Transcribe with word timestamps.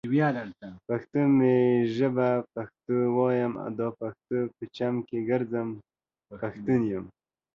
پښتو 0.87 1.19
می 1.37 1.55
ژبه 1.95 2.29
پښتو 2.53 2.95
وايم، 3.17 3.53
دا 3.79 3.87
پښتنو 3.99 4.43
په 4.55 4.63
چم 4.75 4.95
کې 5.07 5.19
ګرځم، 5.29 5.69
پښتون 6.41 6.81
يمه 6.91 7.11